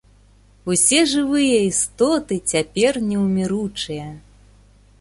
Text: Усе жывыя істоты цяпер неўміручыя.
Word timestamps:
Усе 0.75 1.01
жывыя 1.11 1.59
істоты 1.71 2.35
цяпер 2.55 2.93
неўміручыя. 3.13 4.07